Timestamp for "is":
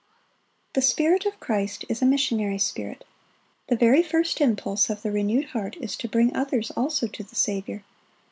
1.87-2.01, 5.77-5.95